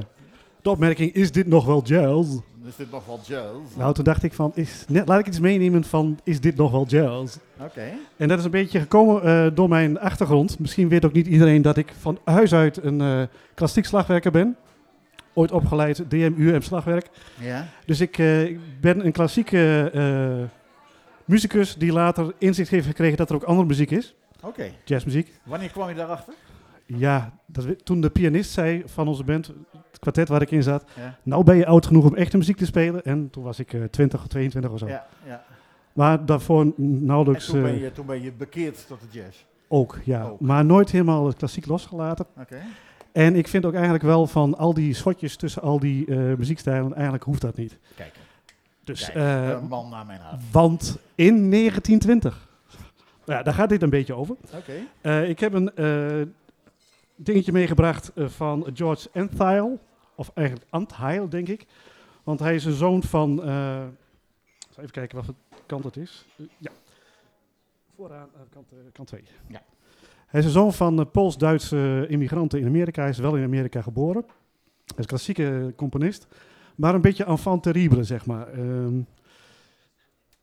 [0.62, 2.30] de opmerking, is dit nog wel jazz?
[2.66, 3.76] Is dit nog wel jazz.
[3.78, 6.72] Nou, toen dacht ik van, is, net, laat ik iets meenemen van, is dit nog
[6.72, 7.38] wel jazz?
[7.60, 7.92] Oké.
[8.18, 10.60] En dat is een beetje gekomen eh, door mijn achtergrond.
[10.60, 13.22] Misschien weet ook niet iedereen dat ik van huis uit een eh,
[13.54, 14.58] klassiek slagwerker ben.
[15.38, 17.10] Ooit opgeleid DMU en slagwerk.
[17.40, 17.68] Ja.
[17.86, 20.44] Dus ik eh, ben een klassieke eh,
[21.26, 24.16] muzikus die later inzicht heeft gekregen dat er ook andere muziek is.
[24.42, 24.72] Oké.
[24.84, 25.32] Jazzmuziek.
[25.44, 26.34] Wanneer kwam je daarachter?
[26.86, 29.48] Ja, dat, toen de pianist zei van onze band,
[29.92, 31.18] het kwartet waar ik in zat, Ja.
[31.24, 33.04] nou ben je oud genoeg om echte muziek te spelen.
[33.04, 34.88] En toen was ik eh 20 of 22 of zo.
[34.88, 35.44] Ja, ja.
[35.94, 36.74] Maar daarvoor En
[37.06, 39.44] nauwelijks toen ben, je, toen ben je bekeerd tot de jazz.
[39.68, 40.24] ook, ja.
[40.24, 40.40] Ook.
[40.40, 42.26] Maar nooit helemaal het klassiek losgelaten.
[42.40, 42.58] Oké.
[43.16, 46.94] En ik vind ook eigenlijk wel van al die schotjes tussen al die eh, muziekstijlen,
[46.94, 47.78] eigenlijk hoeft dat niet.
[47.96, 48.16] Kijk,
[48.84, 50.42] Dus, kijk eh, een man naar mijn hart.
[50.52, 52.50] want in 1920,
[53.26, 54.36] ja, daar gaat dit een beetje over.
[54.54, 54.74] Oké.
[55.02, 55.72] Eh, ik heb een
[57.16, 59.80] dingetje meegebracht van George Antheil,
[60.16, 61.66] of eigenlijk Antheil, denk ik.
[62.24, 63.42] Want hij is een zoon van,
[64.78, 65.36] even kijken wat voor
[65.66, 66.26] kant het is.
[66.58, 66.72] Ja,
[67.96, 69.24] vooraan, kant, kant 2.
[69.48, 69.62] Ja.
[70.26, 73.02] Hij is een zoon van eh, Pools-Duitse immigranten in Amerika.
[73.02, 74.26] Hij is wel in Amerika geboren.
[74.86, 76.28] Hij is klassieke componist,
[76.76, 78.48] maar een beetje enfant terrible, zeg maar.
[78.48, 79.00] Ehm,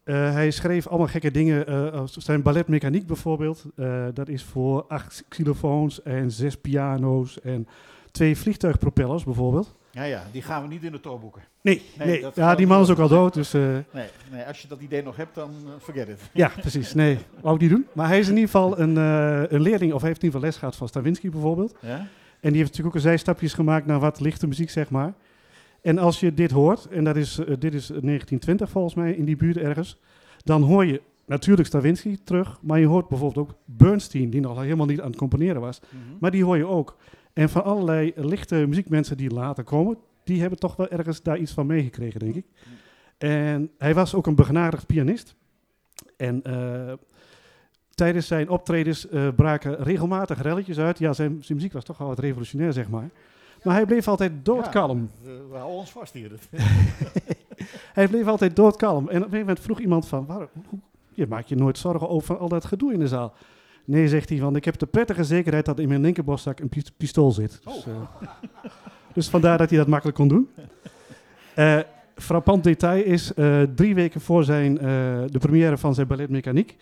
[0.04, 1.66] eh, hij schreef allemaal gekke dingen.
[1.66, 3.64] eh, zijn balletmechaniek bijvoorbeeld.
[3.76, 7.66] eh, dat is voor acht xylofoons en zes piano's en
[8.10, 9.74] twee vliegtuigpropellers bijvoorbeeld.
[9.92, 11.42] Ja, ja, die gaan we niet in de toor boeken.
[11.62, 13.54] Nee, Nee, ja, die man is ook al dood, dus...
[13.54, 13.60] eh,
[13.92, 16.20] Nee, nee, als je dat idee nog hebt, dan eh, forget it.
[16.32, 16.94] ja, precies.
[16.94, 17.86] Nee, wou ik niet doen.
[17.92, 20.30] Maar hij is in ieder geval een, eh, een leerling, of hij heeft in ieder
[20.30, 21.74] geval les gehad van Stravinsky bijvoorbeeld.
[21.80, 21.96] Ja?
[22.40, 25.14] En die heeft natuurlijk ook een zijstapjes gemaakt naar wat lichte muziek, zeg maar.
[25.82, 29.36] En als je dit hoort, en dat is, dit is 1920 volgens mij, in die
[29.36, 29.98] buurt ergens,
[30.44, 34.86] dan hoor je natuurlijk Stravinsky terug, maar je hoort bijvoorbeeld ook Bernstein, die nog helemaal
[34.86, 35.80] niet aan het componeren was.
[35.80, 35.98] Mhm.
[36.20, 36.96] Maar die hoor je ook.
[37.32, 41.52] En van allerlei lichte muziekmensen die later komen, die hebben toch wel ergens daar iets
[41.52, 42.46] van meegekregen, denk ik.
[43.18, 45.34] En hij was ook een begenadigd pianist.
[46.16, 46.92] En eh,
[47.94, 50.98] tijdens zijn optredens eh, braken regelmatig relletjes uit.
[50.98, 53.10] Ja, zijn, zijn muziek was toch wel wat revolutionair, zeg maar.
[53.62, 55.10] Maar hij bleef altijd doodkalm.
[55.22, 56.32] Ja, we houden ons vast hier.
[57.92, 58.96] Hij bleef altijd doodkalm.
[58.96, 60.78] En op een gegeven moment vroeg iemand van, waar, hoe,
[61.14, 63.34] je maakt je nooit zorgen over al dat gedoe in de zaal.
[63.84, 66.90] Nee, zegt hij, want ik heb de prettige zekerheid dat in mijn linkerborstzak een pis-
[66.96, 67.60] pistool zit.
[67.64, 67.92] Dus, eh,
[69.14, 70.48] dus vandaar dat hij dat makkelijk kon doen.
[71.54, 71.78] Eh
[72.14, 74.74] frappant detail is, eh, drie weken voor zijn,
[75.30, 76.76] de première van zijn ballet Mechaniek,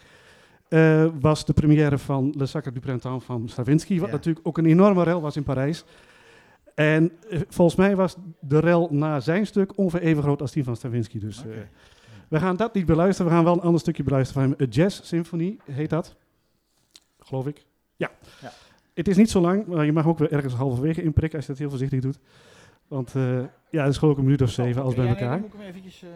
[1.20, 4.14] was de première van Le Sacre du Printemps van Stravinsky, wat Ja.
[4.14, 5.84] natuurlijk ook een enorme rel was in Parijs.
[6.74, 7.12] En
[7.48, 11.18] volgens mij was de rel na zijn stuk ongeveer even groot als die van Stravinsky.
[11.18, 11.44] Dus
[12.28, 13.30] we gaan dat niet beluisteren.
[13.30, 14.61] We gaan wel een ander stukje beluisteren van hem.
[14.66, 16.16] Een Jazz Symphony heet dat.
[17.30, 17.64] Geloof ik.
[17.96, 18.10] Ja.
[18.42, 18.52] Ja.
[18.94, 21.52] Het is niet zo lang, maar je mag ook weer ergens halverwege inprikken als je
[21.52, 22.18] dat heel voorzichtig doet.
[22.88, 23.38] Want eh,
[23.70, 25.38] ja, het is geloof ik een minuut of zeven, alles bij Ja, nee, elkaar.
[25.40, 26.02] dan moet ik hem eventjes...
[26.02, 26.08] eh,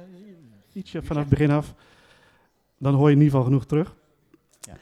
[0.72, 1.74] Ietsje vanaf het begin af.
[2.78, 3.96] Dan hoor je in ieder geval genoeg terug.
[4.60, 4.76] Ja.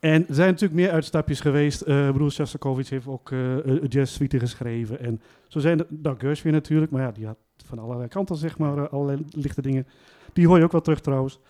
[0.00, 1.80] En er zijn natuurlijk meer uitstapjes geweest.
[1.80, 5.00] Eh broer Shostakovich heeft ook een jazz suite geschreven.
[5.00, 8.58] En zo zijn er, nou Gershwin natuurlijk, maar ja, die had van allerlei kanten zeg
[8.58, 9.86] maar, eh, allerlei lichte dingen.
[10.32, 11.40] Die hoor je ook wel terug trouwens.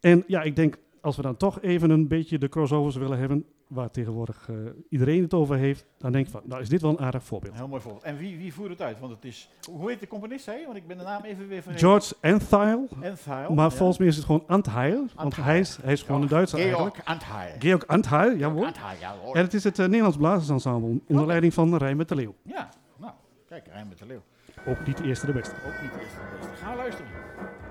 [0.00, 0.76] En ja, ik denk,
[1.08, 4.56] als we dan toch even een beetje de crossovers willen hebben, waar tegenwoordig eh,
[4.88, 7.54] iedereen het over heeft, dan denk ik van, nou is dit wel een aardig voorbeeld.
[7.54, 8.04] Heel mooi voorbeeld.
[8.04, 8.98] En wie, wie voert het uit?
[8.98, 10.62] Want het is, hoe heet de componist, je?
[10.64, 11.88] Want ik ben de naam even weer vergeten.
[11.88, 13.54] George Antheil, Antheil.
[13.54, 13.76] maar ja.
[13.76, 16.94] volgens mij is het gewoon Antheil, want hij is, hij is gewoon een Duitser eigenlijk.
[16.94, 17.54] Georg Antheil.
[17.58, 18.66] Georg Antheil, jawohl.
[18.66, 19.34] Antheil, ja hoor.
[19.34, 22.34] En het is het eh, Nederlands Blazersensemble onder leiding van Rijn met de Leeuw.
[22.42, 23.12] Ja, nou,
[23.48, 24.22] kijk, Rijn met de Leeuw.
[24.66, 25.54] Ook niet de eerste de beste.
[25.54, 26.64] Ook niet de eerste de beste.
[26.64, 27.67] Ga luisteren.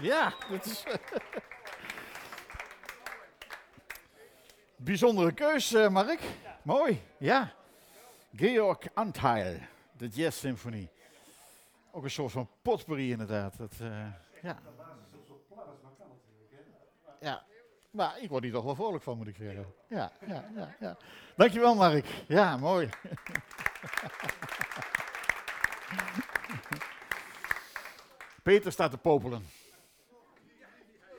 [0.00, 0.84] Ja, dat is...
[4.76, 6.20] Bijzondere keus, eh, Mark.
[6.62, 7.52] Mooi, ja.
[8.36, 9.58] Georg Antheil,
[9.96, 10.88] de Jazz Symphony.
[11.90, 13.56] Ook een soort van potpourri inderdaad.
[13.56, 14.06] Dat, eh,
[14.42, 14.58] ja.
[17.20, 17.44] ja,
[17.90, 19.74] maar ik word hier toch wel vrolijk van, moet ik zeggen.
[19.88, 20.74] Ja, ja, ja.
[20.80, 20.96] ja.
[21.36, 22.06] Dankjewel, Mark.
[22.26, 22.88] Ja, mooi.
[28.42, 29.46] Peter staat te popelen.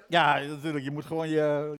[0.07, 0.83] Ja, natuurlijk.
[0.83, 1.73] Je moet gewoon je,